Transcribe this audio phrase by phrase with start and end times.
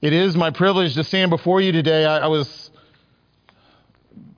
[0.00, 2.04] It is my privilege to stand before you today.
[2.04, 2.70] I, I, was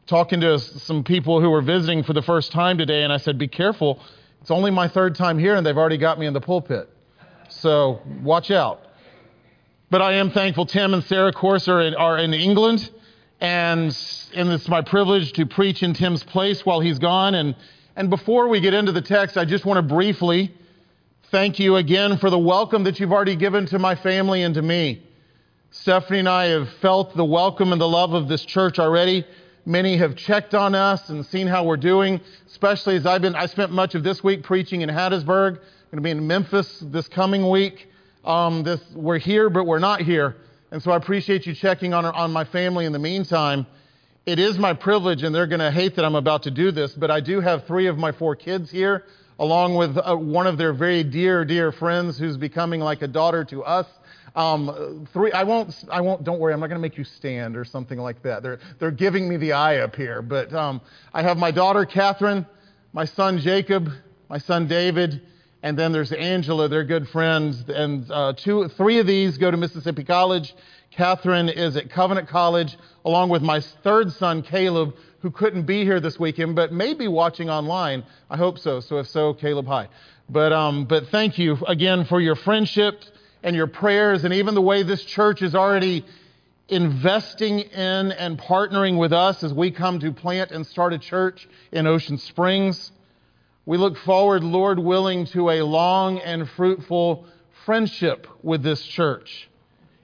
[0.06, 3.36] talking to some people who were visiting for the first time today, and I said,
[3.36, 4.00] Be careful.
[4.41, 6.88] It's only my third time here, and they've already got me in the pulpit.
[7.50, 8.80] So watch out.
[9.91, 12.88] But I am thankful Tim and Sarah, of course, are in, are in England,
[13.38, 13.95] and,
[14.34, 17.34] and it's my privilege to preach in Tim's place while he's gone.
[17.34, 17.54] And,
[17.96, 20.54] and before we get into the text, I just want to briefly
[21.30, 24.62] thank you again for the welcome that you've already given to my family and to
[24.62, 25.02] me.
[25.73, 29.24] Stephanie and I have felt the welcome and the love of this church already.
[29.65, 33.47] Many have checked on us and seen how we're doing, especially as I've been, I
[33.47, 35.59] spent much of this week preaching in Hattiesburg.
[35.59, 37.88] I'm going to be in Memphis this coming week.
[38.25, 40.34] Um, this, we're here, but we're not here.
[40.73, 43.64] And so I appreciate you checking on, on my family in the meantime.
[44.27, 46.95] It is my privilege, and they're going to hate that I'm about to do this,
[46.95, 49.05] but I do have three of my four kids here,
[49.39, 53.45] along with uh, one of their very dear, dear friends who's becoming like a daughter
[53.45, 53.87] to us.
[54.34, 57.56] Um, three, I won't, I won't, don't worry, I'm not going to make you stand
[57.56, 58.42] or something like that.
[58.42, 60.22] They're, they're giving me the eye up here.
[60.22, 60.81] But um,
[61.12, 62.47] I have my daughter, Catherine,
[62.92, 63.89] my son, Jacob,
[64.28, 65.22] my son, David,
[65.62, 67.64] and then there's Angela, their good friends.
[67.69, 70.55] And uh, two, three of these go to Mississippi College.
[70.91, 76.00] Catherine is at Covenant College, along with my third son, Caleb, who couldn't be here
[76.00, 78.05] this weekend, but may be watching online.
[78.28, 78.81] I hope so.
[78.81, 79.89] So if so, Caleb, hi.
[80.28, 83.03] But, um, but thank you again for your friendship
[83.42, 86.05] and your prayers, and even the way this church is already
[86.69, 91.48] investing in and partnering with us as we come to plant and start a church
[91.72, 92.92] in Ocean Springs.
[93.66, 97.27] We look forward, Lord willing, to a long and fruitful
[97.64, 99.48] friendship with this church.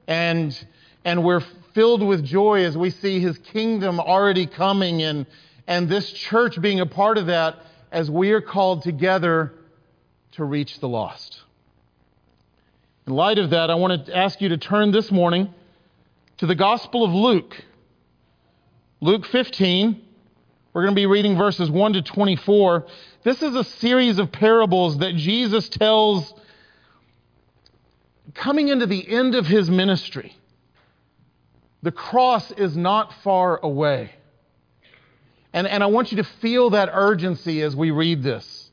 [0.06, 0.58] And,
[1.04, 1.42] and we're
[1.74, 5.26] filled with joy as we see his kingdom already coming and,
[5.66, 7.56] and this church being a part of that
[7.92, 9.52] as we are called together
[10.32, 11.42] to reach the lost.
[13.06, 15.54] In light of that, I want to ask you to turn this morning
[16.38, 17.54] to the Gospel of Luke.
[19.00, 20.02] Luke 15.
[20.72, 22.84] We're going to be reading verses 1 to 24.
[23.22, 26.34] This is a series of parables that Jesus tells
[28.34, 30.36] coming into the end of his ministry.
[31.82, 34.10] The cross is not far away.
[35.52, 38.68] And, and I want you to feel that urgency as we read this.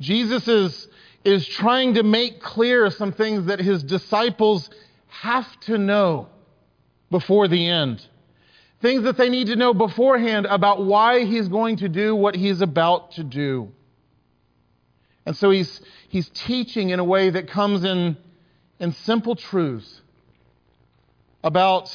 [0.00, 0.88] Jesus is
[1.24, 4.70] is trying to make clear some things that his disciples
[5.08, 6.28] have to know
[7.10, 8.04] before the end.
[8.80, 12.60] Things that they need to know beforehand about why he's going to do what he's
[12.60, 13.70] about to do.
[15.24, 18.16] And so he's, he's teaching in a way that comes in,
[18.80, 20.00] in simple truths
[21.44, 21.94] about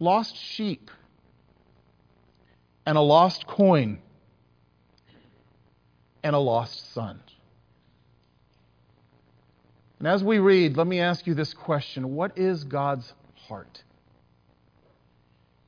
[0.00, 0.90] lost sheep
[2.84, 4.00] and a lost coin
[6.24, 7.20] and a lost son.
[10.02, 13.12] And as we read, let me ask you this question What is God's
[13.46, 13.84] heart?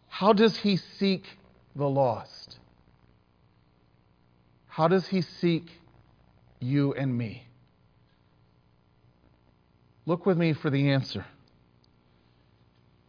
[0.08, 1.24] How does He seek
[1.76, 2.58] the lost?
[4.66, 5.70] How does He seek
[6.58, 7.46] you and me?
[10.04, 11.24] Look with me for the answer.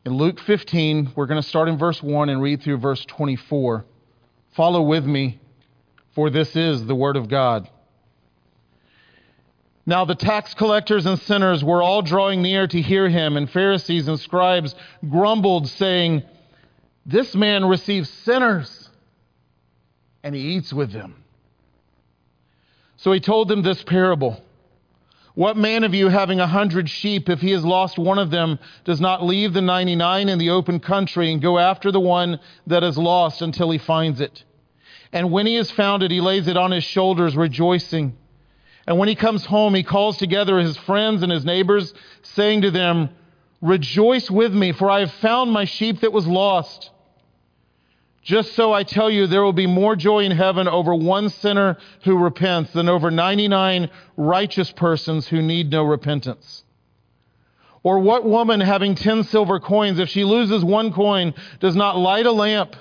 [0.05, 3.83] In Luke 15, we're going to start in verse 1 and read through verse 24.
[4.55, 5.39] Follow with me,
[6.13, 7.67] for this is the Word of God.
[9.85, 14.07] Now the tax collectors and sinners were all drawing near to hear him, and Pharisees
[14.07, 14.73] and scribes
[15.07, 16.23] grumbled, saying,
[17.05, 18.89] This man receives sinners,
[20.23, 21.23] and he eats with them.
[22.97, 24.41] So he told them this parable.
[25.35, 28.57] What man of you, having a hundred sheep, if he has lost one of them,
[28.85, 32.39] does not leave the ninety nine in the open country and go after the one
[32.65, 34.43] that is lost until he finds it?
[35.11, 38.17] And when he has found it, he lays it on his shoulders, rejoicing.
[38.87, 42.71] And when he comes home, he calls together his friends and his neighbors, saying to
[42.71, 43.09] them,
[43.61, 46.91] Rejoice with me, for I have found my sheep that was lost.
[48.21, 51.77] Just so I tell you, there will be more joy in heaven over one sinner
[52.03, 56.63] who repents than over 99 righteous persons who need no repentance.
[57.83, 62.25] Or what woman having 10 silver coins, if she loses one coin, does not light
[62.25, 62.75] a lamp?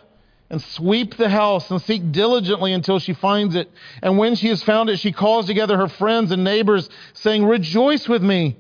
[0.51, 3.71] And sweep the house and seek diligently until she finds it.
[4.03, 8.09] And when she has found it, she calls together her friends and neighbors, saying, Rejoice
[8.09, 8.57] with me,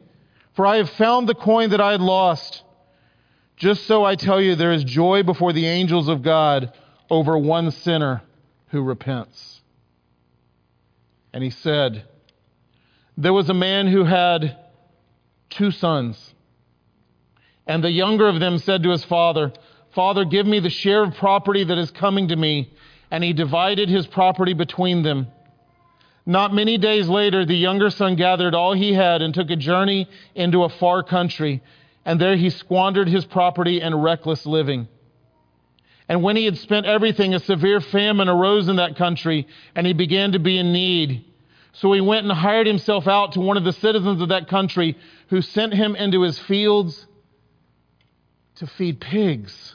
[0.55, 2.63] for I have found the coin that I had lost.
[3.57, 6.73] Just so I tell you, there is joy before the angels of God
[7.11, 8.23] over one sinner
[8.69, 9.61] who repents.
[11.33, 12.05] And he said,
[13.17, 14.57] There was a man who had
[15.51, 16.35] two sons.
[17.67, 19.53] And the younger of them said to his father,
[19.95, 22.73] Father, give me the share of property that is coming to me.
[23.11, 25.29] And he divided his property between them.
[26.27, 30.09] Not many days later, the younger son gathered all he had and took a journey
[30.35, 31.63] into a far country.
[32.05, 34.89] and there he squandered his property in reckless living.
[36.09, 39.95] And when he had spent everything, a severe famine arose in that country, and he
[39.95, 41.25] began to be in need.
[41.73, 44.99] So he went and hired himself out to one of the citizens of that country,
[45.29, 47.07] who sent him into his fields
[48.57, 49.75] to feed pigs.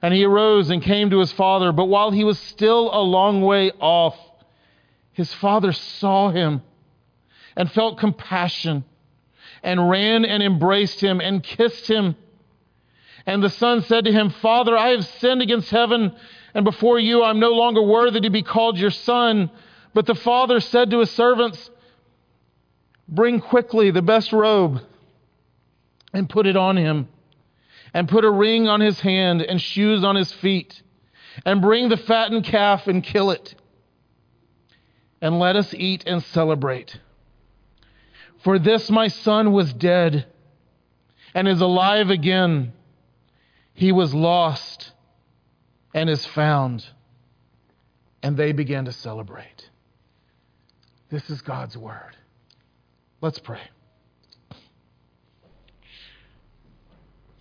[0.00, 3.42] And he arose and came to his father, but while he was still a long
[3.42, 4.16] way off,
[5.12, 6.62] his father saw him
[7.56, 8.84] and felt compassion
[9.62, 12.14] and ran and embraced him and kissed him.
[13.26, 16.14] And the son said to him, Father, I have sinned against heaven
[16.54, 17.22] and before you.
[17.24, 19.50] I'm no longer worthy to be called your son.
[19.92, 21.70] But the father said to his servants,
[23.08, 24.80] Bring quickly the best robe
[26.12, 27.08] and put it on him,
[27.94, 30.82] and put a ring on his hand and shoes on his feet,
[31.44, 33.54] and bring the fattened calf and kill it.
[35.20, 36.98] And let us eat and celebrate.
[38.44, 40.26] For this my son was dead
[41.34, 42.72] and is alive again.
[43.74, 44.92] He was lost
[45.94, 46.86] and is found.
[48.22, 49.68] And they began to celebrate.
[51.10, 52.16] This is God's word.
[53.20, 53.60] Let's pray.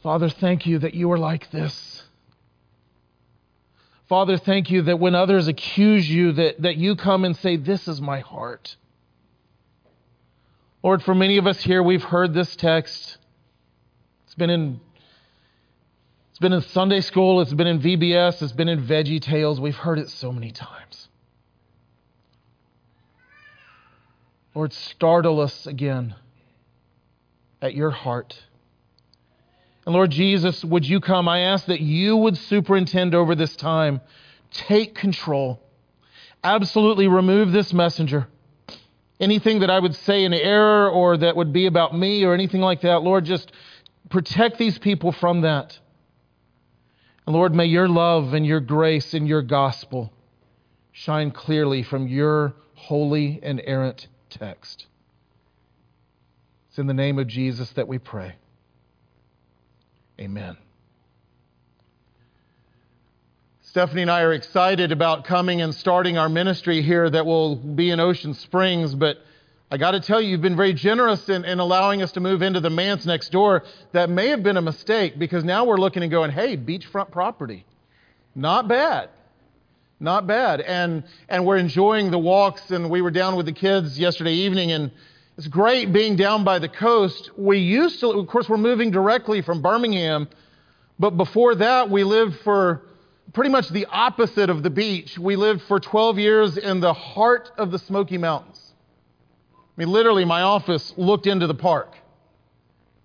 [0.04, 2.04] Father, thank you that you are like this.
[4.08, 7.88] Father, thank you that when others accuse you, that, that you come and say, This
[7.88, 8.76] is my heart.
[10.84, 13.18] Lord, for many of us here, we've heard this text.
[14.26, 14.80] It's been in
[16.30, 19.60] it's been in Sunday school, it's been in VBS, it's been in Veggie Tales.
[19.60, 21.08] We've heard it so many times.
[24.54, 26.14] Lord, startle us again
[27.60, 28.40] at your heart.
[29.88, 31.28] And Lord Jesus, would you come?
[31.28, 34.02] I ask that you would superintend over this time.
[34.52, 35.64] Take control.
[36.44, 38.28] Absolutely remove this messenger
[39.20, 42.62] anything that I would say in error or that would be about me or anything
[42.62, 43.02] like that.
[43.02, 43.52] Lord, just
[44.10, 45.78] protect these people from that.
[47.26, 50.14] And Lord, may your love and your grace and your gospel
[50.92, 54.86] shine clearly from your holy and errant text.
[56.70, 58.36] It's in the name of Jesus that we pray.
[60.20, 60.58] Amen.
[63.62, 67.92] Stephanie and I are excited about coming and starting our ministry here that will be
[67.92, 69.18] in Ocean Springs, but
[69.70, 72.42] I got to tell you, you've been very generous in, in, allowing us to move
[72.42, 73.64] into the manse next door.
[73.92, 77.66] That may have been a mistake because now we're looking and going, hey, beachfront property.
[78.34, 79.10] Not bad.
[80.00, 80.62] Not bad.
[80.62, 84.72] And, and we're enjoying the walks, and we were down with the kids yesterday evening,
[84.72, 84.92] and
[85.38, 87.30] it's great being down by the coast.
[87.38, 90.28] We used to, of course, we're moving directly from Birmingham,
[90.98, 92.82] but before that, we lived for
[93.34, 95.20] pretty much the opposite of the beach.
[95.20, 98.74] We lived for 12 years in the heart of the Smoky Mountains.
[99.56, 101.96] I mean, literally, my office looked into the park.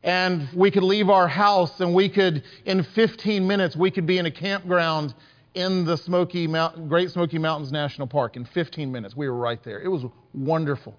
[0.03, 4.19] And we could leave our house and we could, in 15 minutes, we could be
[4.19, 5.15] in a campground
[5.55, 8.37] in the Smoky Mountain, Great Smoky Mountains National Park.
[8.37, 9.81] In 15 minutes, we were right there.
[9.81, 10.97] It was wonderful.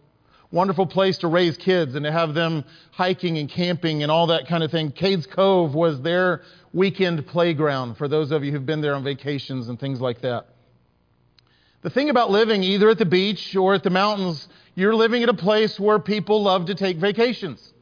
[0.53, 4.47] Wonderful place to raise kids and to have them hiking and camping and all that
[4.47, 4.91] kind of thing.
[4.91, 9.67] Cades Cove was their weekend playground for those of you who've been there on vacations
[9.67, 10.45] and things like that.
[11.81, 15.29] The thing about living either at the beach or at the mountains, you're living at
[15.29, 17.73] a place where people love to take vacations.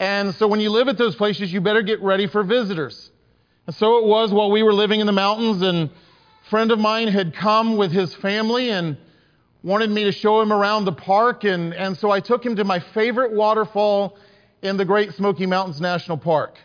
[0.00, 3.08] And so when you live at those places, you better get ready for visitors.
[3.68, 6.80] And so it was while we were living in the mountains, and a friend of
[6.80, 8.96] mine had come with his family and
[9.64, 11.42] wanted me to show him around the park.
[11.42, 14.16] And, and so I took him to my favorite waterfall
[14.62, 16.58] in the Great Smoky Mountains National Park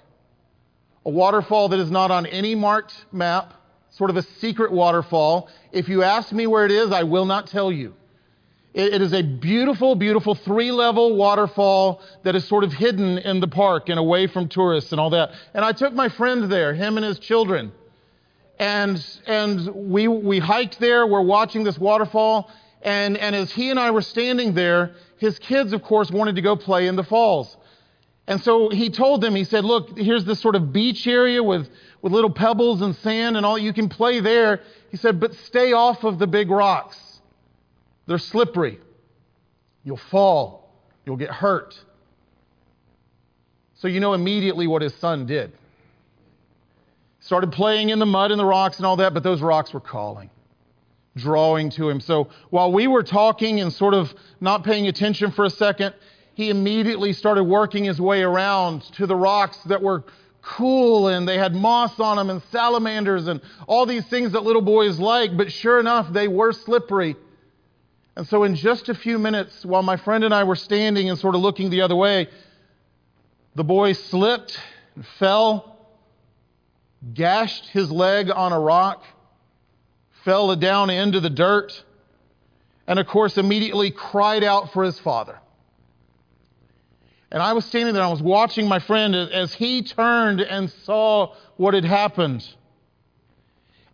[1.05, 3.53] a waterfall that is not on any marked map,
[3.89, 5.49] sort of a secret waterfall.
[5.71, 7.95] If you ask me where it is, I will not tell you.
[8.73, 13.39] it, it is a beautiful, beautiful three level waterfall that is sort of hidden in
[13.39, 15.31] the park and away from tourists and all that.
[15.53, 17.71] And I took my friend there, him and his children.
[18.59, 22.51] And, and we, we hiked there, we're watching this waterfall.
[22.81, 26.41] And, and as he and I were standing there, his kids, of course, wanted to
[26.41, 27.57] go play in the falls.
[28.27, 31.67] And so he told them, he said, Look, here's this sort of beach area with,
[32.01, 33.57] with little pebbles and sand and all.
[33.57, 34.61] You can play there.
[34.91, 36.97] He said, But stay off of the big rocks.
[38.05, 38.79] They're slippery.
[39.83, 40.71] You'll fall.
[41.05, 41.75] You'll get hurt.
[43.75, 45.53] So you know immediately what his son did.
[47.21, 49.79] Started playing in the mud and the rocks and all that, but those rocks were
[49.79, 50.29] calling,
[51.19, 51.99] drawing to him.
[51.99, 55.93] So while we were talking and sort of not paying attention for a second,
[56.33, 60.03] he immediately started working his way around to the rocks that were
[60.41, 64.61] cool and they had moss on them and salamanders and all these things that little
[64.61, 67.15] boys like, but sure enough, they were slippery.
[68.15, 71.17] And so, in just a few minutes, while my friend and I were standing and
[71.17, 72.27] sort of looking the other way,
[73.55, 74.59] the boy slipped
[74.95, 75.77] and fell,
[77.13, 79.03] gashed his leg on a rock,
[80.29, 81.83] fell down into the dirt,
[82.85, 85.39] and of course, immediately cried out for his father.
[87.31, 91.33] And I was standing there, I was watching my friend as he turned and saw
[91.57, 92.47] what had happened.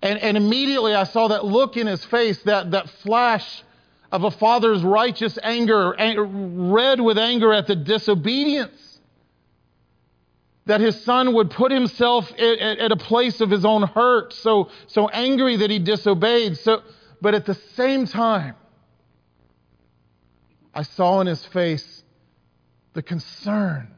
[0.01, 3.63] And, and immediately I saw that look in his face, that, that flash
[4.11, 8.84] of a father's righteous anger, red with anger at the disobedience.
[10.65, 15.07] That his son would put himself at, a place of his own hurt, so, so
[15.09, 16.57] angry that he disobeyed.
[16.57, 16.81] So,
[17.21, 18.55] but at the same time,
[20.73, 22.03] I saw in his face
[22.93, 23.91] the concern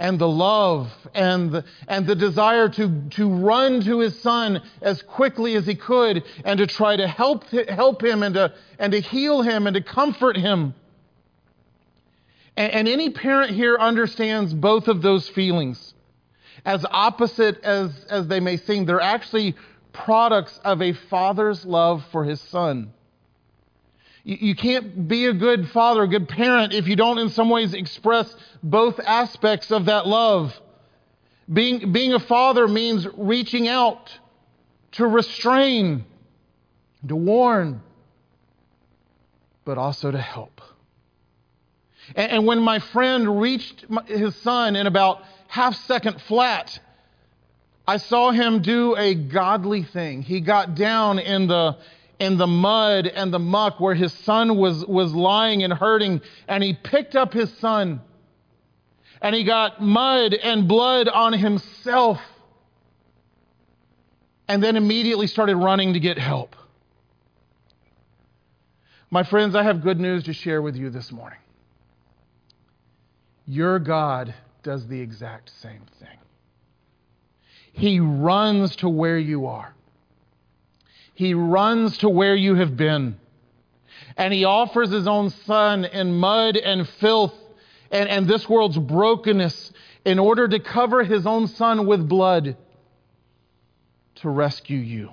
[0.00, 5.02] and the love and the, and the desire to, to run to his son as
[5.02, 9.00] quickly as he could and to try to help, help him and to, and to
[9.00, 10.74] heal him and to comfort him.
[12.56, 15.94] And, and any parent here understands both of those feelings.
[16.64, 19.54] As opposite as, as they may seem, they're actually
[19.92, 22.92] products of a father's love for his son.
[24.22, 27.72] You can't be a good father, a good parent, if you don't, in some ways,
[27.72, 30.52] express both aspects of that love.
[31.50, 34.10] Being, being a father means reaching out
[34.92, 36.04] to restrain,
[37.08, 37.80] to warn,
[39.64, 40.60] but also to help.
[42.14, 46.78] And, and when my friend reached his son in about half second flat,
[47.86, 50.22] I saw him do a godly thing.
[50.22, 51.76] He got down in the
[52.20, 56.62] in the mud and the muck where his son was, was lying and hurting, and
[56.62, 58.02] he picked up his son
[59.22, 62.20] and he got mud and blood on himself
[64.48, 66.56] and then immediately started running to get help.
[69.10, 71.39] My friends, I have good news to share with you this morning.
[73.50, 76.18] Your God does the exact same thing.
[77.72, 79.74] He runs to where you are.
[81.14, 83.16] He runs to where you have been.
[84.16, 87.34] And he offers his own son in mud and filth
[87.90, 89.72] and, and this world's brokenness
[90.04, 92.56] in order to cover his own son with blood
[94.16, 95.10] to rescue you.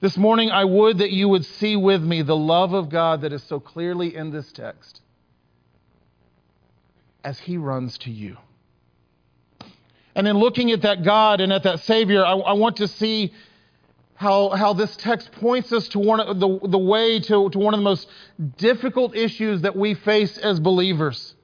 [0.00, 3.32] This morning, I would that you would see with me the love of God that
[3.32, 5.01] is so clearly in this text
[7.24, 8.36] as he runs to you.
[10.14, 13.32] And in looking at that God and at that Savior, I, I want to see
[14.14, 17.74] how, how this text points us to one of the, the way to, to one
[17.74, 18.08] of the most
[18.56, 21.34] difficult issues that we face as believers.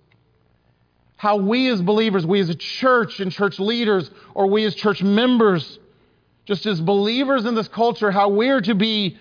[1.17, 5.03] How we as believers, we as a church and church leaders, or we as church
[5.03, 5.79] members,
[6.45, 9.19] just as believers in this culture, how we're to be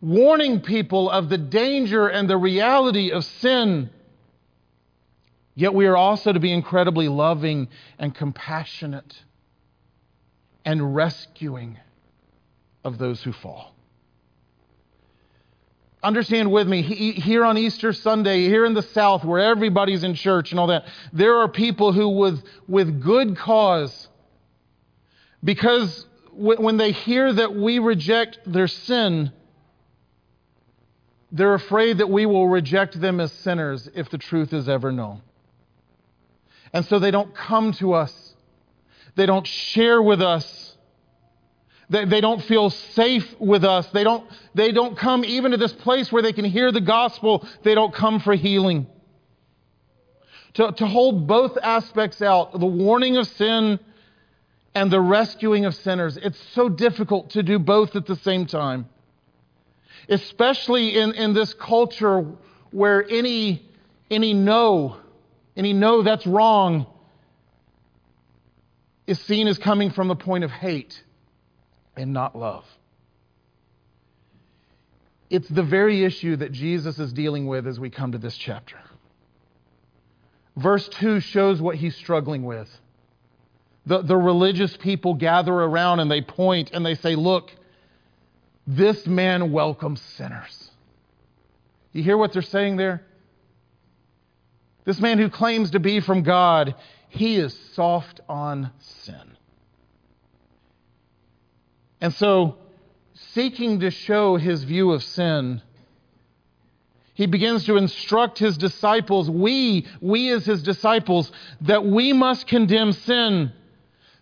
[0.00, 3.90] warning people of the danger and the reality of sin.
[5.56, 9.16] Yet we are also to be incredibly loving and compassionate
[10.66, 11.78] and rescuing
[12.84, 13.72] of those who fall.
[16.02, 20.50] Understand with me, here on Easter Sunday, here in the South, where everybody's in church
[20.50, 24.08] and all that, there are people who, with, with good cause,
[25.42, 29.32] because when they hear that we reject their sin,
[31.32, 35.22] they're afraid that we will reject them as sinners if the truth is ever known.
[36.72, 38.34] And so they don't come to us,
[39.14, 40.66] they don't share with us
[41.88, 43.86] they, they don't feel safe with us.
[43.88, 47.46] They don't, they don't come even to this place where they can hear the gospel.
[47.62, 48.86] They don't come for healing.
[50.54, 53.78] To, to hold both aspects out, the warning of sin
[54.74, 58.88] and the rescuing of sinners, it's so difficult to do both at the same time.
[60.08, 62.26] Especially in, in this culture
[62.70, 63.64] where any,
[64.10, 64.96] any no,
[65.56, 66.86] any no that's wrong,
[69.06, 71.02] is seen as coming from the point of hate
[71.96, 72.64] and not love.
[75.30, 78.76] It's the very issue that Jesus is dealing with as we come to this chapter.
[80.56, 82.68] Verse 2 shows what he's struggling with.
[83.86, 87.50] The, the religious people gather around and they point and they say, Look,
[88.66, 90.70] this man welcomes sinners.
[91.92, 93.02] You hear what they're saying there?
[94.86, 96.76] This man who claims to be from God,
[97.08, 99.36] he is soft on sin.
[102.00, 102.56] And so,
[103.34, 105.60] seeking to show his view of sin,
[107.14, 112.92] he begins to instruct his disciples, we, we as his disciples, that we must condemn
[112.92, 113.52] sin.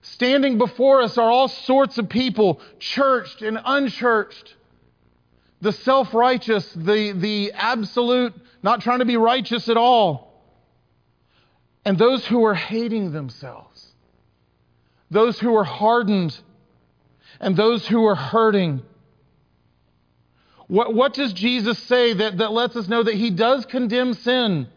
[0.00, 4.54] Standing before us are all sorts of people, churched and unchurched.
[5.60, 10.33] The self righteous, the, the absolute, not trying to be righteous at all.
[11.84, 13.86] And those who are hating themselves,
[15.10, 16.38] those who are hardened
[17.40, 18.82] and those who are hurting.
[20.66, 24.68] What, what does Jesus say that, that lets us know that he does condemn sin,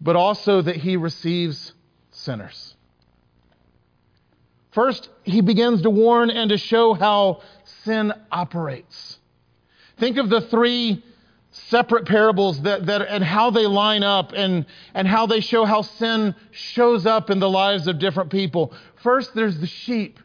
[0.00, 1.72] but also that he receives
[2.10, 2.74] sinners?
[4.70, 7.42] First, he begins to warn and to show how
[7.84, 9.18] sin operates.
[9.98, 11.02] Think of the three
[11.68, 15.82] separate parables that, that, and how they line up and, and how they show how
[15.82, 18.72] sin shows up in the lives of different people.
[19.02, 20.18] First, there's the sheep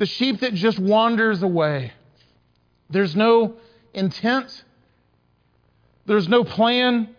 [0.00, 1.92] the sheep that just wanders away.
[2.88, 3.56] There's no
[3.92, 4.64] intent,
[6.06, 7.14] there's no plan.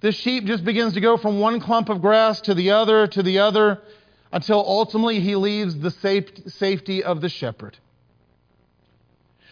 [0.00, 3.24] The sheep just begins to go from one clump of grass to the other to
[3.24, 3.82] the other
[4.30, 5.90] until ultimately he leaves the
[6.46, 7.76] safety of the shepherd.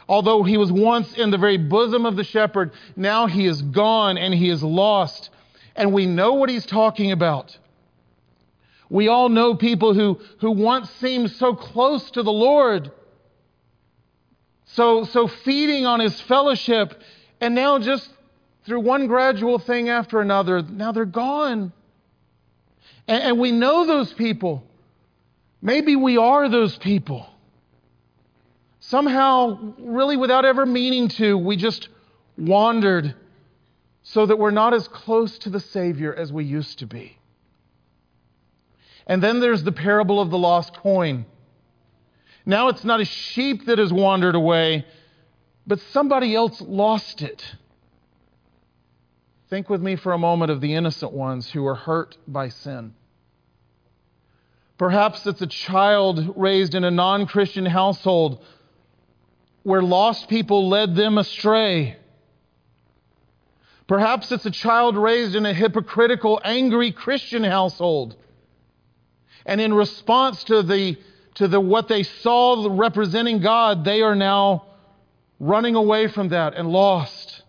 [0.08, 4.18] Although he was once in the very bosom of the shepherd, now he is gone
[4.18, 5.30] and he is lost.
[5.74, 7.56] And we know what he's talking about.
[8.88, 12.92] We all know people who, who once seemed so close to the Lord,
[14.66, 17.00] so, so feeding on his fellowship,
[17.40, 18.08] and now just
[18.64, 21.72] through one gradual thing after another, now they're gone.
[23.08, 24.62] And, and we know those people.
[25.60, 27.26] Maybe we are those people.
[28.88, 31.88] Somehow, really without ever meaning to, we just
[32.38, 33.16] wandered
[34.04, 37.18] so that we're not as close to the Savior as we used to be.
[39.08, 41.26] And then there's the parable of the lost coin.
[42.44, 44.86] Now it's not a sheep that has wandered away,
[45.66, 47.42] but somebody else lost it.
[49.50, 52.94] Think with me for a moment of the innocent ones who are hurt by sin.
[54.78, 58.44] Perhaps it's a child raised in a non Christian household
[59.66, 61.96] where lost people led them astray.
[63.88, 68.14] Perhaps it's a child raised in a hypocritical, angry Christian household
[69.44, 70.96] and in response to the
[71.34, 74.66] to the what they saw representing God, they are now
[75.40, 77.42] running away from that and lost.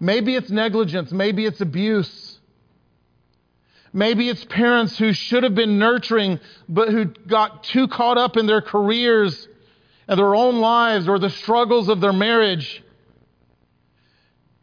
[0.00, 2.38] Maybe it's negligence, maybe it's abuse.
[3.92, 8.46] Maybe it's parents who should have been nurturing but who got too caught up in
[8.46, 9.46] their careers
[10.08, 12.82] and their own lives or the struggles of their marriage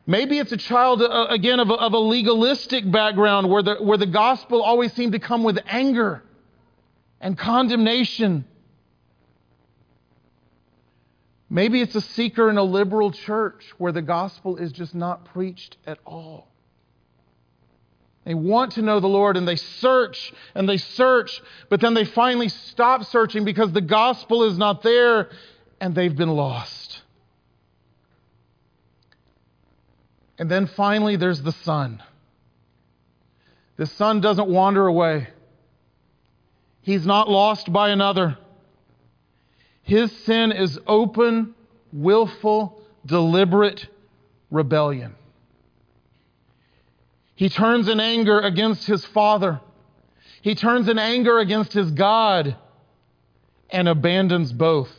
[0.08, 3.98] Maybe it's a child, uh, again, of a, of a legalistic background where the, where
[3.98, 6.24] the gospel always seemed to come with anger
[7.20, 8.46] and condemnation.
[11.50, 15.78] Maybe it's a seeker in a liberal church where the gospel is just not preached
[15.88, 16.50] at all.
[18.26, 22.06] They want to know the Lord and they search and they search, but then they
[22.06, 25.30] finally stop searching because the gospel is not there
[25.80, 27.02] and they've been lost.
[30.38, 32.02] And then finally, there's the Son.
[33.78, 35.28] The Son doesn't wander away,
[36.82, 38.38] He's not lost by another.
[39.82, 41.56] His sin is open,
[41.92, 43.88] willful, deliberate
[44.52, 45.16] rebellion.
[47.36, 49.60] He turns in anger against his Father.
[50.42, 52.56] He turns in anger against his God
[53.70, 54.92] and abandons both.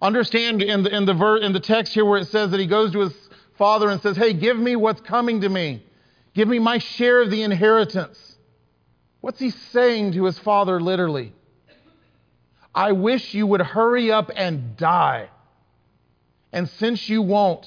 [0.00, 2.66] Understand in the, in the, ver, in the text here where it says that he
[2.66, 3.14] goes to his
[3.56, 5.82] father and says, Hey, give me what's coming to me.
[6.34, 8.36] Give me my share of the inheritance.
[9.22, 11.32] What's he saying to his father literally?
[12.74, 15.30] I wish you would hurry up and die.
[16.52, 17.66] And since you won't,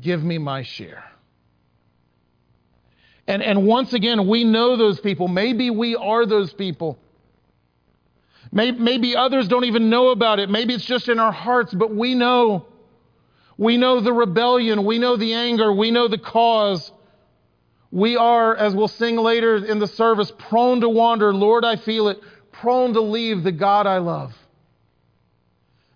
[0.00, 1.04] give me my share.
[3.28, 5.28] And, and once again, we know those people.
[5.28, 6.98] Maybe we are those people.
[8.50, 10.48] Maybe, maybe others don't even know about it.
[10.48, 12.64] Maybe it's just in our hearts, but we know.
[13.58, 14.86] We know the rebellion.
[14.86, 15.70] We know the anger.
[15.70, 16.90] We know the cause.
[17.90, 21.34] We are, as we'll sing later in the service, prone to wander.
[21.34, 22.20] Lord, I feel it.
[22.50, 24.34] Prone to leave the God I love.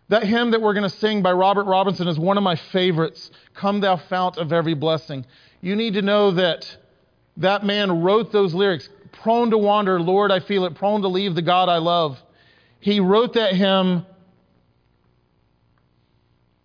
[0.09, 3.31] That hymn that we're going to sing by Robert Robinson is one of my favorites.
[3.55, 5.25] Come, thou fount of every blessing.
[5.63, 6.77] You need to know that
[7.39, 8.89] that man wrote those lyrics.
[9.13, 10.75] Prone to wander, Lord, I feel it.
[10.75, 12.19] Prone to leave the God I love.
[12.81, 14.05] He wrote that hymn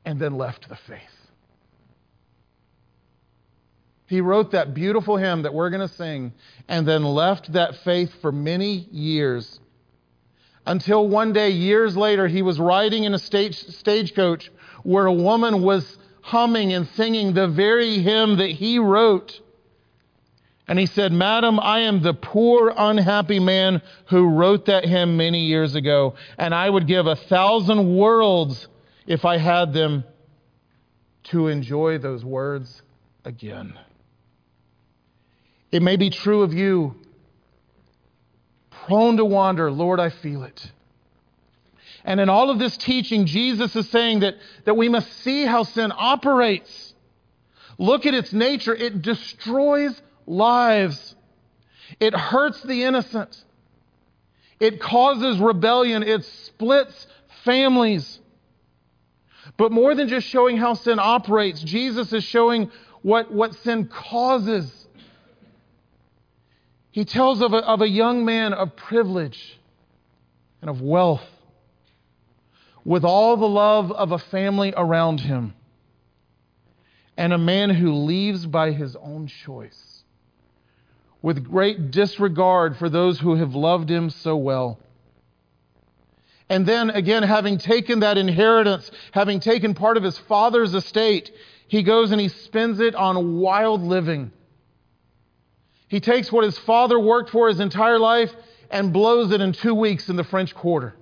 [0.06, 1.01] and then left the faith.
[4.08, 6.34] He wrote that beautiful hymn that we're going to sing
[6.67, 9.60] and then left that faith for many years.
[10.65, 14.49] Until one day, years later, he was riding in a stage, stagecoach
[14.84, 19.39] where a woman was humming and singing the very hymn that he wrote.
[20.67, 25.45] And he said, Madam, I am the poor, unhappy man who wrote that hymn many
[25.45, 28.67] years ago, and I would give a thousand worlds
[29.06, 30.03] if I had them
[31.25, 32.82] to enjoy those words
[33.23, 33.77] again.
[35.71, 36.95] It may be true of you.
[38.69, 40.71] Prone to wander, Lord, I feel it.
[42.06, 45.63] And in all of this teaching, Jesus is saying that, that we must see how
[45.63, 46.93] sin operates.
[47.77, 48.73] Look at its nature.
[48.73, 51.15] It destroys lives,
[51.99, 53.35] it hurts the innocent,
[54.59, 57.07] it causes rebellion, it splits
[57.45, 58.19] families.
[59.55, 62.69] But more than just showing how sin operates, Jesus is showing
[63.01, 64.87] what, what sin causes.
[66.91, 69.57] He tells of a, of a young man of privilege
[70.61, 71.23] and of wealth
[72.83, 75.53] with all the love of a family around him,
[77.17, 79.96] and a man who leaves by his own choice
[81.21, 84.80] with great disregard for those who have loved him so well.
[86.49, 91.32] And then again, having taken that inheritance, having taken part of his father's estate,
[91.67, 94.32] he goes and he spends it on wild living.
[95.89, 98.32] He takes what his father worked for his entire life
[98.69, 100.93] and blows it in two weeks in the French Quarter.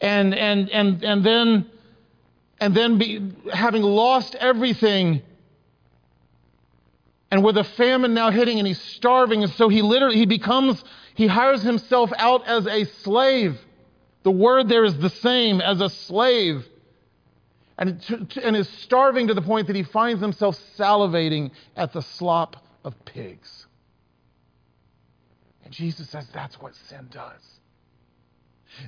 [0.00, 1.66] And, and, and, and then,
[2.60, 5.22] and then be, having lost everything,
[7.30, 10.82] and with a famine now hitting and he's starving, and so he literally he becomes
[11.14, 13.58] he hires himself out as a slave.
[14.22, 16.66] The word there is the same as a slave.
[17.78, 18.02] And,
[18.42, 22.94] and is starving to the point that he finds himself salivating at the slop of
[23.04, 23.66] pigs.
[25.62, 27.42] And Jesus says that's what sin does.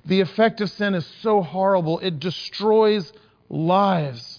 [0.07, 3.13] The effect of sin is so horrible, it destroys
[3.49, 4.38] lives.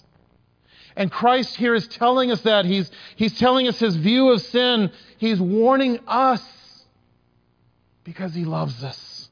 [0.96, 2.64] And Christ here is telling us that.
[2.64, 4.90] He's, he's telling us his view of sin.
[5.18, 6.42] He's warning us
[8.04, 9.28] because he loves us.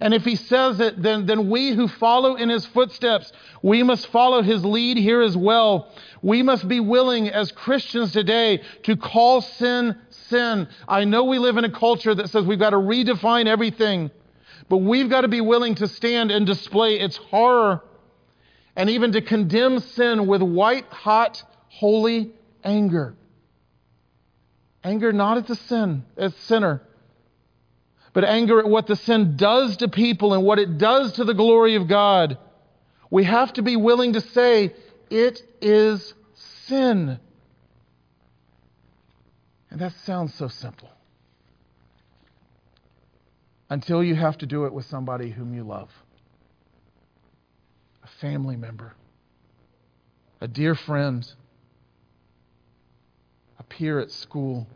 [0.00, 4.06] And if he says it, then, then we who follow in his footsteps, we must
[4.08, 5.92] follow his lead here as well.
[6.22, 9.96] We must be willing as Christians today to call sin
[10.28, 10.68] sin.
[10.86, 14.10] I know we live in a culture that says we've got to redefine everything,
[14.68, 17.82] but we've got to be willing to stand and display its horror
[18.78, 22.30] and even to condemn sin with white hot, holy
[22.62, 23.16] anger.
[24.84, 26.80] Anger not at the sin, as sinner,
[28.12, 31.34] but anger at what the sin does to people and what it does to the
[31.34, 32.38] glory of God.
[33.10, 34.72] We have to be willing to say,
[35.10, 36.14] it is
[36.68, 37.18] sin.
[39.70, 40.88] And that sounds so simple.
[43.68, 45.90] Until you have to do it with somebody whom you love
[48.20, 48.94] family member,
[50.40, 51.30] a dear friend,
[53.58, 54.66] a peer at school,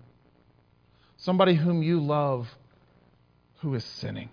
[1.16, 2.48] somebody whom you love
[3.61, 4.28] who is sinning.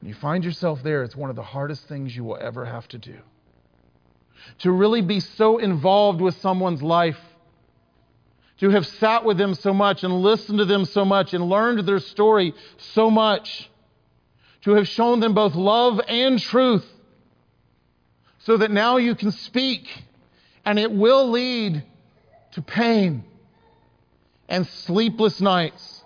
[0.00, 2.86] When you find yourself there, it's one of the hardest things you will ever have
[2.88, 3.16] to do.
[4.60, 7.18] To really be so involved with someone's life,
[8.60, 11.86] to have sat with them so much and listened to them so much and learned
[11.86, 13.70] their story so much,
[14.66, 16.84] to have shown them both love and truth,
[18.40, 19.86] so that now you can speak
[20.64, 21.84] and it will lead
[22.50, 23.22] to pain
[24.48, 26.02] and sleepless nights.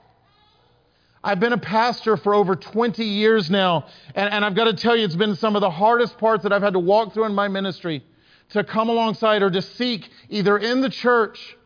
[1.25, 4.95] I've been a pastor for over 20 years now, and, and, I've got to tell
[4.95, 7.35] you, it's been some of the hardest parts that I've had to walk through in
[7.35, 8.05] my ministry
[8.51, 11.57] to come alongside or to seek either in the church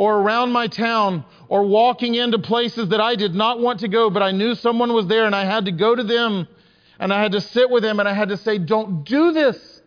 [0.00, 4.08] or around my town or walking into places that I did not want to go,
[4.08, 6.48] but I knew someone was there and I had to go to them
[6.98, 9.82] and I had to sit with them and I had to say, Don't do this.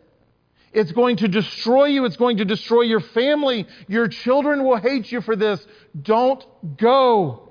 [0.71, 2.06] It's going to destroy you.
[2.06, 3.65] It's going to destroy your family.
[3.88, 5.65] Your children will hate you for this.
[5.99, 6.45] Don't
[6.78, 7.49] go.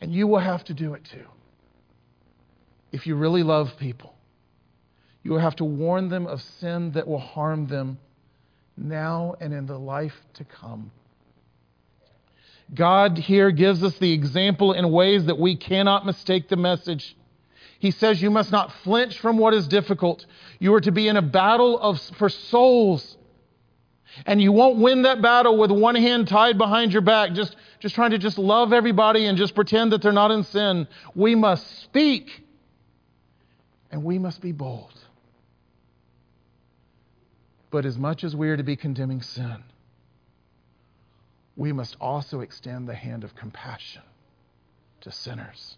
[0.00, 1.26] And you will have to do it too.
[2.92, 4.14] If you really love people,
[5.24, 7.98] you will have to warn them of sin that will harm them
[8.76, 10.90] now and in the life to come.
[12.72, 17.16] God here gives us the example in ways that we cannot mistake the message.
[17.78, 20.24] He says you must not flinch from what is difficult.
[20.58, 23.16] You are to be in a battle of, for souls.
[24.26, 27.94] And you won't win that battle with one hand tied behind your back, just, just
[27.94, 30.88] trying to just love everybody and just pretend that they're not in sin.
[31.14, 32.44] We must speak
[33.90, 34.92] and we must be bold.
[37.74, 39.56] But as much as we are to be condemning sin,
[41.56, 44.02] we must also extend the hand of compassion
[45.00, 45.76] to sinners.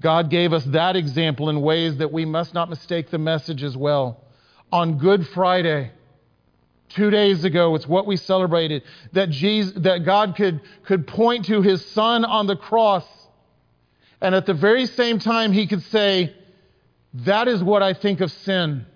[0.00, 3.76] God gave us that example in ways that we must not mistake the message as
[3.76, 4.24] well.
[4.72, 5.92] On Good Friday,
[6.88, 11.62] two days ago, it's what we celebrated, that, Jesus, that God could, could point to
[11.62, 13.06] his son on the cross,
[14.20, 16.34] and at the very same time, he could say,
[17.14, 18.86] That is what I think of sin.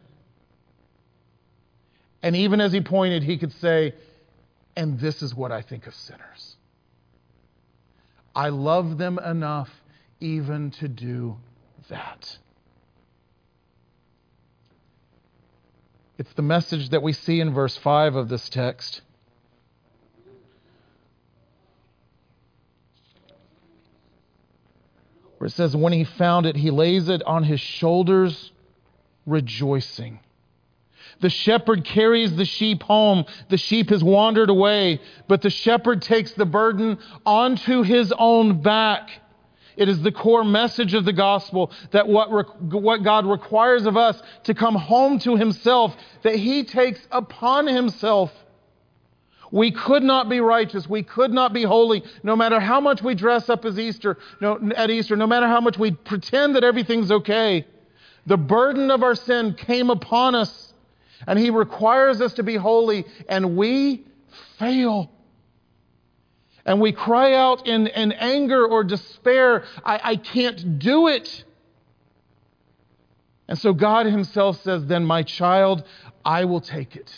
[2.25, 3.93] And even as he pointed, he could say,
[4.75, 6.57] And this is what I think of sinners.
[8.35, 9.69] I love them enough
[10.21, 11.37] even to do
[11.91, 12.39] that.
[16.17, 19.03] It's the message that we see in verse 5 of this text.
[25.37, 28.51] Where it says, When he found it, he lays it on his shoulders,
[29.27, 30.21] rejoicing.
[31.21, 33.25] The shepherd carries the sheep home.
[33.49, 39.11] The sheep has wandered away, but the shepherd takes the burden onto his own back.
[39.77, 42.31] It is the core message of the gospel that what,
[42.63, 48.33] what God requires of us to come home to himself, that he takes upon himself.
[49.51, 50.89] We could not be righteous.
[50.89, 54.59] We could not be holy, no matter how much we dress up as Easter, no,
[54.77, 57.67] at Easter, no matter how much we pretend that everything's okay.
[58.27, 60.64] The burden of our sin came upon us,
[61.27, 64.05] and he requires us to be holy, and we
[64.59, 65.11] fail
[66.67, 71.45] and we cry out in, in anger or despair, I, I can't do it.
[73.49, 75.85] And so God Himself says, Then, my child,
[76.25, 77.11] I will take it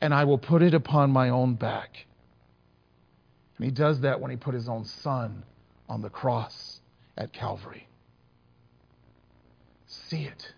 [0.00, 2.06] and I will put it upon my own back.
[3.56, 5.42] And He does that when He put His own Son
[5.88, 6.80] on the cross
[7.16, 7.88] at Calvary.
[9.86, 10.52] See it.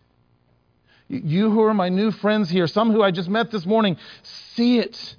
[1.08, 4.78] You who are my new friends here, some who I just met this morning, see
[4.78, 5.16] it.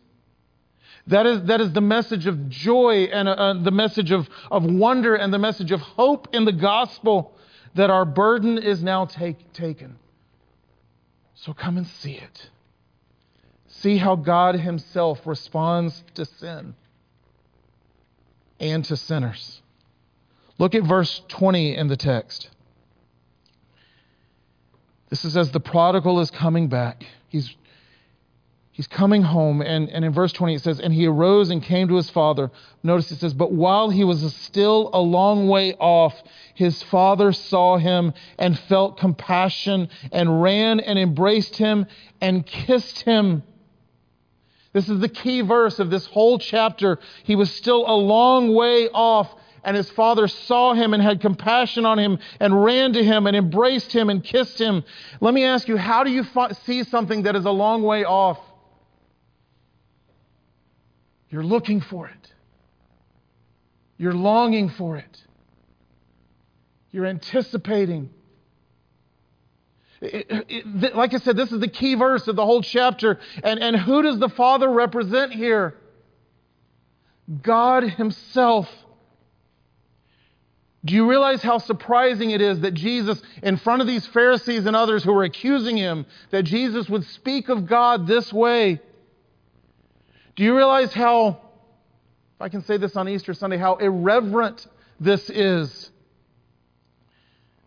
[1.08, 4.64] That is, that is the message of joy and uh, uh, the message of, of
[4.64, 7.34] wonder and the message of hope in the gospel
[7.74, 9.98] that our burden is now take, taken.
[11.34, 12.50] So come and see it.
[13.68, 16.76] See how God Himself responds to sin
[18.60, 19.62] and to sinners.
[20.60, 22.50] Look at verse 20 in the text.
[25.10, 27.06] This is as the prodigal is coming back.
[27.30, 27.56] He's
[28.72, 31.88] he's coming home, and, and in verse 20 it says, And he arose and came
[31.90, 32.52] to his father.
[32.84, 36.16] Notice it says, But while he was still a long way off,
[36.54, 41.88] his father saw him and felt compassion and ran and embraced him
[42.22, 43.44] and kissed him.
[44.72, 47.00] This is the key verse of this whole chapter.
[47.24, 51.86] He was still a long way off, and his father saw him and had compassion
[51.86, 54.84] on him and ran to him and embraced him and kissed him.
[55.22, 56.24] Let me ask you, how do you
[56.66, 58.40] see something that is a long way off?
[61.30, 62.34] You're looking for it.
[63.98, 65.24] You're longing for it.
[66.92, 68.10] You're anticipating.
[70.02, 73.20] It, it, like I said, this is the key verse of the whole chapter.
[73.44, 75.76] And, and who does the Father represent here?
[77.42, 78.70] God Himself.
[80.86, 84.76] Do you realize how surprising it is that Jesus, in front of these Pharisees and
[84.76, 88.80] others who were accusing him, that Jesus would speak of God this way?
[90.36, 91.42] Do you realize how,
[92.36, 94.66] if I can say this on Easter Sunday, how irreverent
[95.02, 95.92] this is?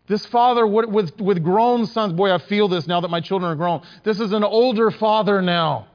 [0.07, 3.55] This father with, with grown sons, boy, I feel this now that my children are
[3.55, 3.83] grown.
[4.03, 5.87] This is an older father now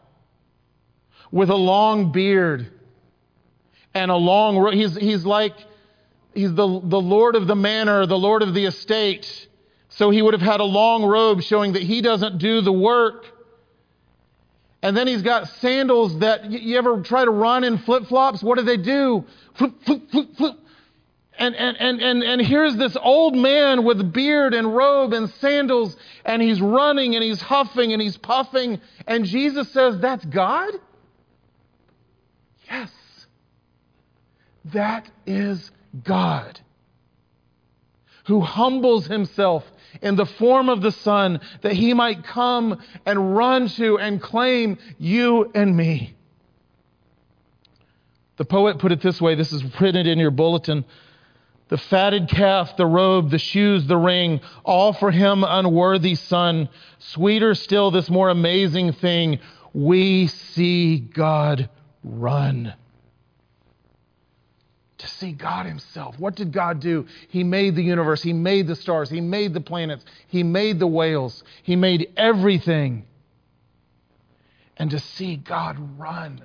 [1.33, 2.71] with a long beard
[3.93, 5.55] and a long, he's, he's like,
[6.39, 9.49] he's the, the Lord of the manor, the Lord of the estate.
[9.89, 13.27] So he would have had a long robe showing that he doesn't do the work.
[14.81, 18.41] And then he's got sandals that you ever try to run in flip flops?
[18.41, 19.25] What do they do?
[19.55, 20.55] Flip, flip, flip, flip.
[21.37, 25.97] And, and, and, and, and here's this old man with beard and robe and sandals,
[26.25, 28.81] and he's running and he's huffing and he's puffing.
[29.09, 30.75] And Jesus says, That's God?
[32.71, 32.91] Yes.
[34.67, 35.71] That is
[36.05, 36.61] God
[38.29, 39.65] who humbles himself
[40.03, 44.77] in the form of the Son, that he might come and run to and claim
[44.99, 46.15] you and me.
[48.37, 50.85] The poet put it this way this is printed in your bulletin.
[51.69, 56.69] The fatted calf, the robe, the shoes, the ring, all for him, unworthy son.
[56.99, 59.41] Sweeter still, this more amazing thing
[59.73, 61.71] we see God
[62.05, 62.75] run
[64.99, 66.19] to see God Himself.
[66.19, 67.07] What did God do?
[67.29, 70.87] He made the universe, He made the stars, He made the planets, He made the
[70.89, 73.05] whales, He made everything.
[74.77, 76.43] and to see God run.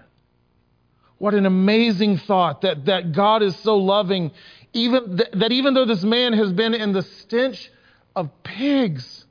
[1.20, 4.32] What an amazing thought that, that God is so loving,
[4.74, 7.72] even th- that even though this man has been in the stench
[8.16, 9.26] of pigs.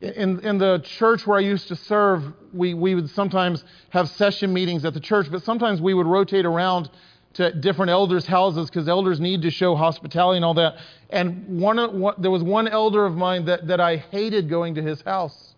[0.00, 4.52] In, in the church where I used to serve, we, we would sometimes have session
[4.52, 6.90] meetings at the church, but sometimes we would rotate around
[7.34, 10.76] to different elders' houses because elders need to show hospitality and all that.
[11.10, 14.82] And one, one, there was one elder of mine that, that I hated going to
[14.82, 15.54] his house.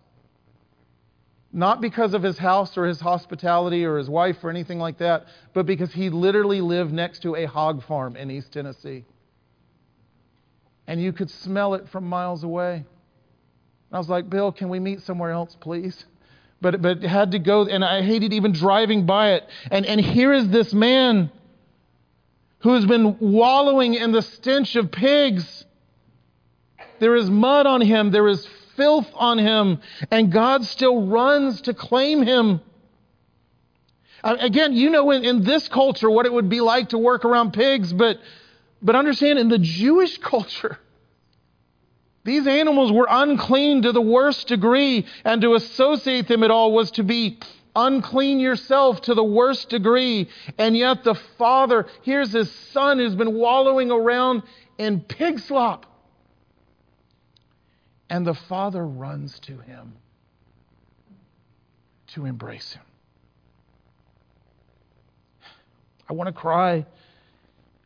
[1.51, 5.25] Not because of his house or his hospitality or his wife or anything like that,
[5.53, 9.05] but because he literally lived next to a hog farm in East Tennessee.
[10.87, 12.83] And you could smell it from miles away.
[13.91, 16.05] I was like, Bill, can we meet somewhere else, please?
[16.59, 19.43] But, but had to go, and I hated even driving by it.
[19.71, 21.31] And, and here is this man
[22.65, 25.65] who has been wallowing in the stench of pigs.
[26.97, 28.43] There is mud on him, there is
[28.75, 32.61] filth on him, and God still runs to claim him.
[34.23, 37.23] Uh, again, you know in, in this culture what it would be like to work
[37.23, 38.17] around pigs, but,
[38.81, 40.79] but understand in the Jewish culture,
[42.23, 46.89] these animals were unclean to the worst degree, and to associate them at all was
[46.91, 47.37] to be
[47.75, 50.29] unclean yourself to the worst degree.
[50.57, 54.43] And yet the father, here's his son who's been wallowing around
[54.77, 55.85] in pig slop.
[58.09, 59.93] And the father runs to him
[62.07, 62.83] to embrace him.
[66.07, 66.85] I want to cry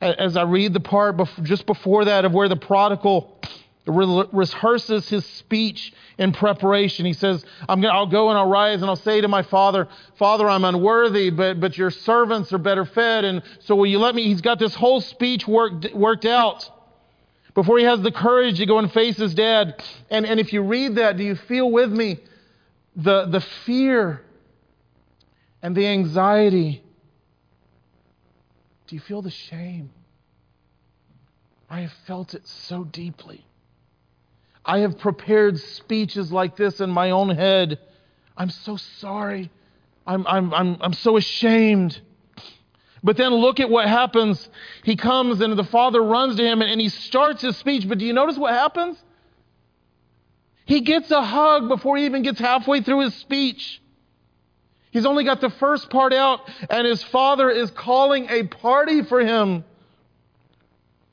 [0.01, 3.39] as I read the part just before that of where the prodigal
[3.85, 7.05] rehearses his speech in preparation.
[7.05, 9.87] He says, I'm gonna, I'll go and I'll rise and I'll say to my father,
[10.17, 13.25] Father, I'm unworthy, but, but your servants are better fed.
[13.25, 14.25] And so will you let me?
[14.25, 16.69] He's got this whole speech worked, worked out
[17.55, 19.83] before he has the courage to go and face his dad.
[20.09, 22.19] And, and if you read that, do you feel with me
[22.95, 24.21] the, the fear
[25.61, 26.83] and the anxiety?
[28.87, 29.89] Do you feel the shame?
[31.69, 33.45] I have felt it so deeply.
[34.69, 37.79] I have prepared speeches like this in my own head.
[38.37, 39.49] I'm so sorry.
[40.05, 41.99] I'm, I'm, I'm, I'm so ashamed.
[43.03, 44.47] But then look at what happens.
[44.83, 47.89] He comes and the father runs to him and, and he starts his speech.
[47.89, 49.03] But do you notice what happens?
[50.65, 53.81] He gets a hug before he even gets halfway through his speech.
[54.91, 59.19] He's only got the first part out, and his father is calling a party for
[59.19, 59.63] him.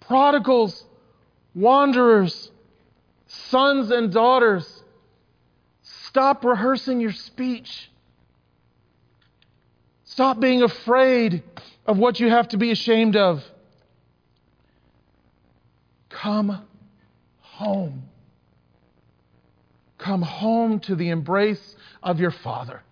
[0.01, 0.85] Prodigals,
[1.55, 2.51] wanderers,
[3.49, 4.83] Sons and daughters,
[5.83, 7.91] stop rehearsing your speech.
[10.05, 11.43] Stop being afraid
[11.87, 13.43] of what you have to be ashamed of.
[16.09, 16.65] Come
[17.41, 18.03] home.
[19.99, 22.83] Come home to the embrace of your Father.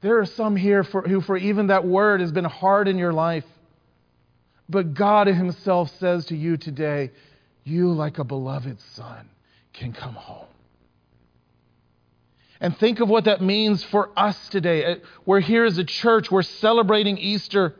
[0.00, 3.12] There are some here for, who, for even that word, has been hard in your
[3.12, 3.44] life.
[4.68, 7.10] But God Himself says to you today,
[7.64, 9.28] you, like a beloved son,
[9.72, 10.46] can come home.
[12.60, 14.84] And think of what that means for us today.
[14.84, 14.94] Uh,
[15.26, 17.74] we're here as a church, we're celebrating Easter.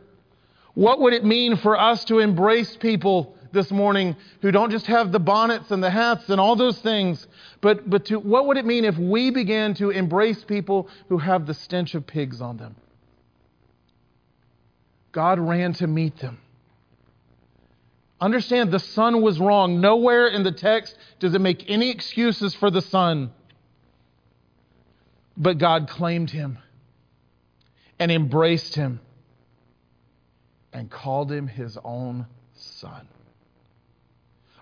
[0.73, 5.11] What would it mean for us to embrace people this morning who don't just have
[5.11, 7.25] the bonnets and the hats and all those things,
[7.61, 11.47] but, but to, what would it mean if we began to embrace people who have
[11.47, 12.75] the stench of pigs on them?
[15.11, 16.37] God ran to meet them.
[18.19, 19.81] Understand the son was wrong.
[19.81, 23.31] Nowhere in the text does it make any excuses for the son.
[25.35, 26.57] But God claimed him
[27.99, 29.01] and embraced him
[30.71, 33.07] and called him his own son.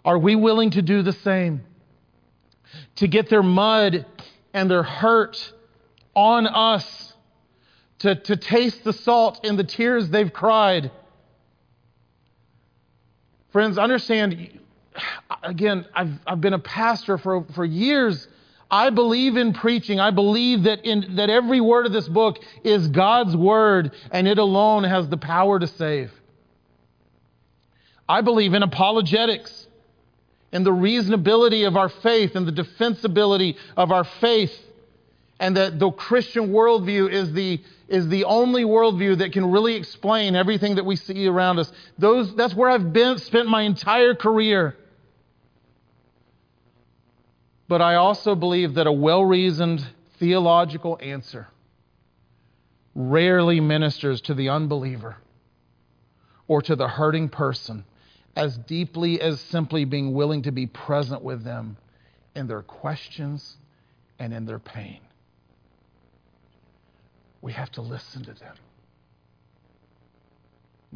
[0.03, 1.63] Are we willing to do the same?
[2.97, 4.05] To get their mud
[4.53, 5.53] and their hurt
[6.15, 7.13] on us,
[7.99, 10.91] to, to taste the salt in the tears they've cried
[13.53, 14.59] Friends, understand,
[15.43, 18.27] again, I've, I've been a pastor for, for years.
[18.69, 19.99] I believe in preaching.
[19.99, 24.39] I believe that, in, that every word of this book is God's word and it
[24.39, 26.11] alone has the power to save.
[28.09, 29.67] I believe in apologetics
[30.51, 34.51] and the reasonability of our faith and the defensibility of our faith,
[35.43, 40.37] and that the Christian worldview is the is the only worldview that can really explain
[40.37, 41.69] everything that we see around us.
[41.97, 44.77] Those, that's where I've been, spent my entire career.
[47.67, 49.85] But I also believe that a well reasoned
[50.17, 51.49] theological answer
[52.95, 55.17] rarely ministers to the unbeliever
[56.47, 57.83] or to the hurting person
[58.37, 61.75] as deeply as simply being willing to be present with them
[62.33, 63.57] in their questions
[64.19, 65.01] and in their pain.
[67.43, 68.55] We have to listen to them.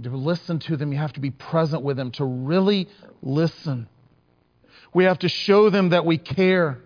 [0.01, 2.87] To listen to them, you have to be present with them, to really
[3.21, 3.89] listen.
[4.93, 6.79] We have to show them that we care.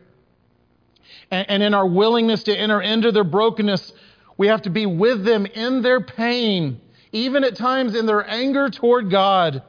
[1.29, 3.93] And, and in our willingness to enter into their brokenness,
[4.35, 6.81] we have to be with them in their pain,
[7.11, 9.61] even at times in their anger toward God.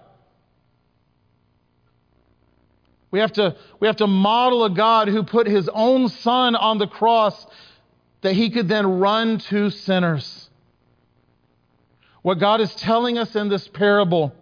[3.10, 6.78] We have, to, we have to model a God who put his own son on
[6.78, 7.46] the cross
[8.22, 10.48] that he could then run to sinners.
[12.22, 14.34] What God is telling us in this parable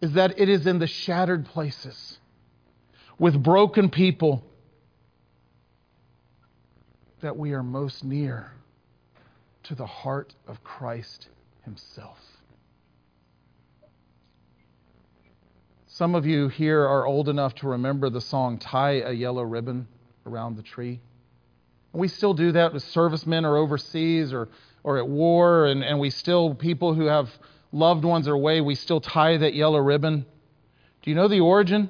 [0.00, 2.18] is that it is in the shattered places
[3.18, 4.44] with broken people
[7.20, 8.52] that we are most near
[9.62, 11.28] to the heart of Christ
[11.62, 12.18] Himself.
[15.86, 19.86] Some of you here are old enough to remember the song Tie a Yellow Ribbon
[20.26, 21.00] Around the Tree.
[21.94, 24.48] We still do that with servicemen or overseas or,
[24.82, 27.30] or at war, and, and we still, people who have
[27.70, 30.26] loved ones away, we still tie that yellow ribbon.
[31.02, 31.88] Do you know the origin?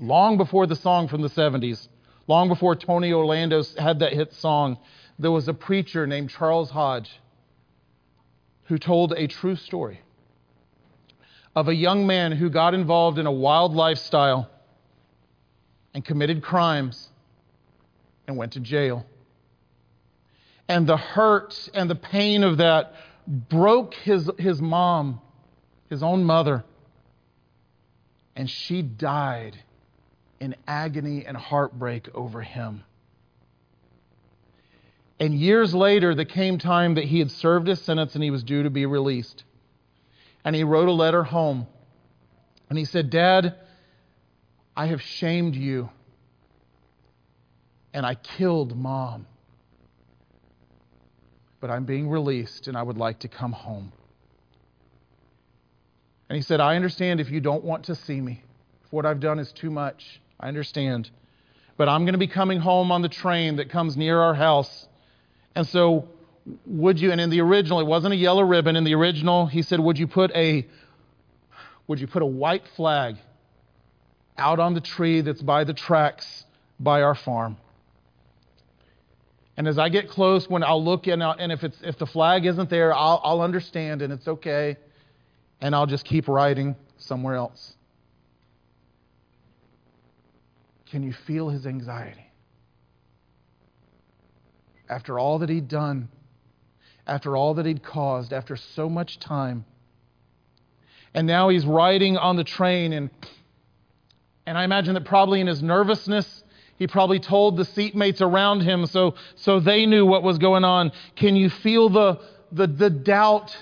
[0.00, 1.88] Long before the song from the 70s,
[2.26, 4.78] long before Tony Orlando had that hit song,
[5.18, 7.10] there was a preacher named Charles Hodge
[8.64, 10.00] who told a true story
[11.54, 14.48] of a young man who got involved in a wild lifestyle
[15.92, 17.08] and committed crimes
[18.28, 19.04] and went to jail.
[20.68, 22.94] And the hurt and the pain of that
[23.26, 25.20] broke his, his mom,
[25.90, 26.64] his own mother.
[28.36, 29.58] And she died
[30.38, 32.84] in agony and heartbreak over him.
[35.18, 38.44] And years later, there came time that he had served his sentence and he was
[38.44, 39.42] due to be released
[40.44, 41.66] and he wrote a letter home.
[42.68, 43.54] And he said, Dad,
[44.76, 45.90] I have shamed you,
[47.92, 49.26] and I killed mom.
[51.60, 53.92] But I'm being released, and I would like to come home.
[56.28, 58.42] And he said, I understand if you don't want to see me.
[58.84, 61.10] If what I've done is too much, I understand.
[61.76, 64.86] But I'm going to be coming home on the train that comes near our house.
[65.54, 66.08] And so
[66.66, 69.60] would you and in the original it wasn't a yellow ribbon in the original he
[69.60, 70.66] said would you put a
[71.86, 73.16] would you put a white flag
[74.38, 76.44] out on the tree that's by the tracks
[76.80, 77.56] by our farm
[79.58, 82.06] and as i get close when i'll look and, I'll, and if it's if the
[82.06, 84.78] flag isn't there I'll, I'll understand and it's okay.
[85.60, 87.74] And i'll just keep writing somewhere else.
[90.90, 92.24] Can you feel his anxiety?
[94.88, 96.08] After all that he'd done
[97.08, 99.64] after all that he'd caused, after so much time.
[101.14, 103.10] And now he's riding on the train, and,
[104.46, 106.37] and I imagine that probably in his nervousness,
[106.78, 110.92] he probably told the seatmates around him so, so they knew what was going on.
[111.16, 112.20] Can you feel the,
[112.52, 113.56] the, the doubt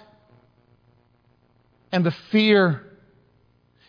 [1.91, 2.83] and the fear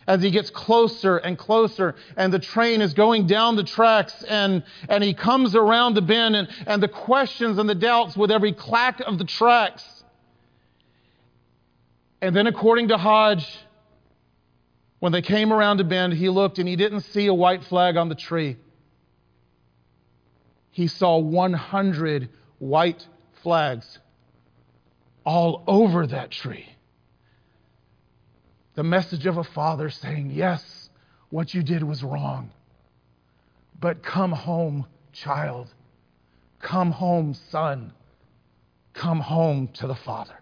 [0.06, 4.64] as he gets closer and closer, and the train is going down the tracks, and,
[4.88, 8.54] and he comes around the bend, and, and the questions and the doubts with every
[8.54, 9.84] clack of the tracks.
[12.22, 13.46] And then, according to Hodge,
[14.98, 17.98] when they came around a bend, he looked and he didn't see a white flag
[17.98, 18.56] on the tree.
[20.70, 23.06] He saw 100 white
[23.42, 23.98] flags
[25.24, 26.68] all over that tree
[28.78, 30.88] the message of a father saying, Yes,
[31.30, 32.52] what you did was wrong.
[33.80, 35.74] But come home, child.
[36.60, 37.92] Come home, son.
[38.92, 40.38] Come home to the Father.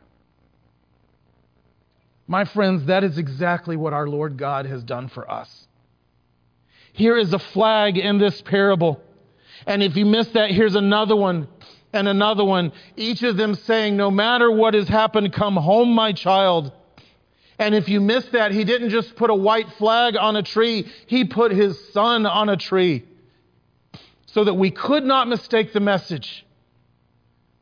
[2.27, 5.66] My friends, that is exactly what our Lord God has done for us.
[6.93, 9.01] Here is a flag in this parable.
[9.67, 11.49] And if you missed that, here's another one
[11.93, 12.73] and another one.
[12.97, 16.73] Each of them saying, No matter what has happened, come home, my child.
[17.59, 20.87] And if you missed that, he didn't just put a white flag on a tree,
[21.07, 23.05] he put his son on a tree
[24.27, 26.45] so that we could not mistake the message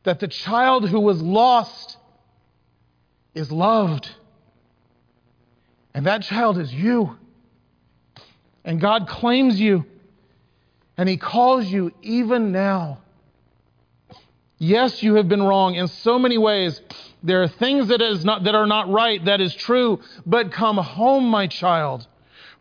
[0.03, 1.97] that the child who was lost
[3.33, 4.09] is loved.
[5.93, 7.17] And that child is you.
[8.63, 9.85] And God claims you.
[10.97, 12.99] And He calls you even now.
[14.57, 16.81] Yes, you have been wrong in so many ways.
[17.21, 20.77] There are things that, is not, that are not right, that is true, but come
[20.77, 22.07] home, my child.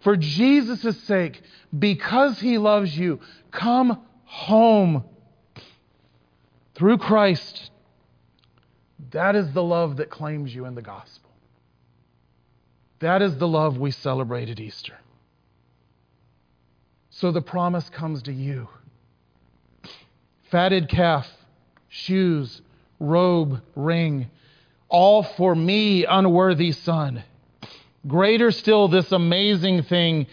[0.01, 1.41] For Jesus' sake,
[1.76, 3.20] because he loves you,
[3.51, 5.05] come home.
[6.74, 7.70] Through Christ,
[9.12, 11.30] that is the love that claims you in the gospel.
[12.99, 14.95] That is the love we celebrate at Easter.
[17.25, 18.68] So the promise comes to you
[20.51, 21.27] fatted calf,
[21.89, 22.61] shoes,
[23.01, 24.29] robe, ring,
[24.91, 27.25] all for me, unworthy son.
[28.07, 30.27] Greater still, this amazing thing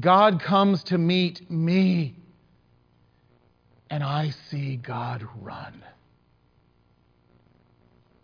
[0.00, 2.14] God comes to meet me,
[3.90, 5.84] and I see God run.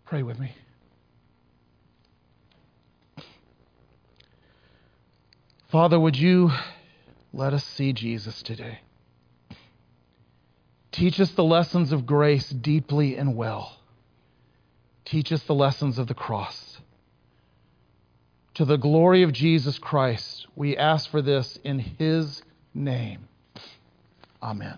[0.05, 0.51] Pray with me.
[5.69, 6.49] Father, would you
[7.35, 8.79] let us see Jesus today?
[10.93, 13.77] Teach us the lessons of grace deeply and well.
[15.03, 16.79] Teach us the lessons of the cross.
[18.53, 22.41] To the glory of Jesus Christ, we ask for this in his
[22.73, 23.27] name.
[24.41, 24.77] Amen.